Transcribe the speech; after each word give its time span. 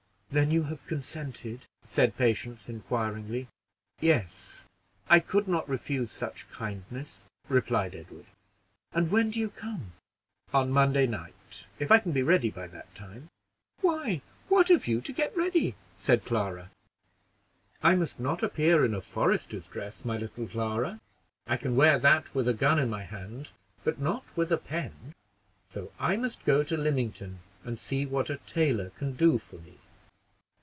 "Then 0.33 0.49
you 0.49 0.63
have 0.63 0.87
consented?" 0.87 1.67
said 1.83 2.15
Patience, 2.15 2.69
inquiringly. 2.69 3.49
"Yes, 3.99 4.65
I 5.09 5.19
could 5.19 5.45
not 5.45 5.67
refuse 5.67 6.09
such 6.09 6.47
kindness," 6.47 7.27
replied 7.49 7.93
Edward. 7.93 8.27
"And 8.93 9.11
when 9.11 9.31
do 9.31 9.41
you 9.41 9.49
come?" 9.49 9.91
"On 10.53 10.69
Monday 10.71 11.05
night, 11.05 11.65
if 11.79 11.91
I 11.91 11.99
can 11.99 12.13
be 12.13 12.23
ready 12.23 12.49
by 12.49 12.67
that 12.67 12.95
time." 12.95 13.27
"Why, 13.81 14.21
what 14.47 14.69
have 14.69 14.87
you 14.87 15.01
to 15.01 15.11
get 15.11 15.35
ready?" 15.35 15.75
said 15.97 16.23
Clara. 16.23 16.71
"I 17.83 17.95
must 17.95 18.17
not 18.17 18.41
appear 18.41 18.85
in 18.85 18.93
a 18.93 19.01
forester's 19.01 19.67
dress, 19.67 20.05
my 20.05 20.15
little 20.15 20.47
Clara. 20.47 21.01
I 21.45 21.57
can 21.57 21.75
wear 21.75 21.99
that 21.99 22.33
with 22.33 22.47
a 22.47 22.53
gun 22.53 22.79
in 22.79 22.89
my 22.89 23.03
hand, 23.03 23.51
but 23.83 23.99
not 23.99 24.23
with 24.37 24.49
a 24.53 24.57
pen: 24.57 25.13
so 25.69 25.91
I 25.99 26.15
must 26.15 26.41
go 26.45 26.63
to 26.63 26.77
Lymington 26.77 27.39
and 27.65 27.77
see 27.77 28.05
what 28.05 28.29
a 28.29 28.37
tailor 28.47 28.91
can 28.91 29.17
do 29.17 29.37
for 29.37 29.57
me." 29.57 29.77